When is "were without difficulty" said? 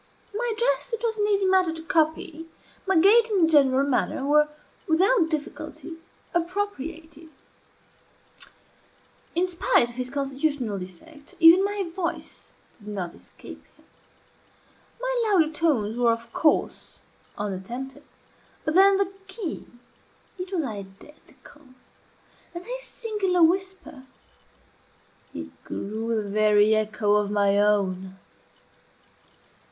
4.25-5.97